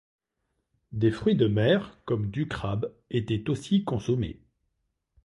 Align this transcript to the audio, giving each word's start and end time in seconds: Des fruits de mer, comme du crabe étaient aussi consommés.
Des 0.93 1.11
fruits 1.11 1.35
de 1.35 1.45
mer, 1.47 1.95
comme 2.05 2.31
du 2.31 2.47
crabe 2.47 2.91
étaient 3.11 3.47
aussi 3.51 3.83
consommés. 3.83 4.41